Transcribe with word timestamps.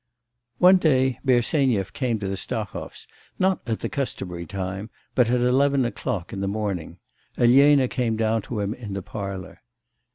One 0.57 0.77
day 0.77 1.19
Bersenyev 1.23 1.93
came 1.93 2.17
to 2.17 2.27
the 2.27 2.33
Stahovs, 2.33 3.05
not 3.37 3.61
at 3.67 3.81
the 3.81 3.87
customary 3.87 4.47
time, 4.47 4.89
but 5.13 5.29
at 5.29 5.41
eleven 5.41 5.85
o'clock 5.85 6.33
in 6.33 6.41
the 6.41 6.47
morning. 6.47 6.97
Elena 7.37 7.87
came 7.87 8.17
down 8.17 8.41
to 8.49 8.61
him 8.61 8.73
in 8.73 8.93
the 8.93 9.03
parlour. 9.03 9.59